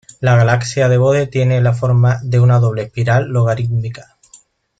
La 0.19 0.35
Galaxia 0.35 0.89
de 0.89 0.97
Bode 0.97 1.27
tiene 1.27 1.61
la 1.61 1.73
forma 1.75 2.17
de 2.23 2.39
una 2.39 2.57
doble 2.57 2.81
espiral 2.81 3.27
logarítmica. 3.27 4.17